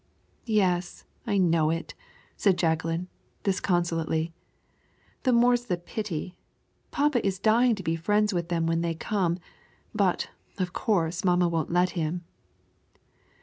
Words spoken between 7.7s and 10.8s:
to be friends with them when they come; but, of